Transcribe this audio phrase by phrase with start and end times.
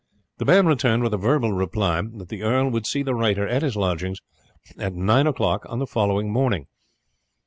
[0.39, 3.61] The man returned with a verbal reply, that the earl would see the writer at
[3.61, 4.15] his lodging
[4.79, 6.65] at nine o'clock on the following morning.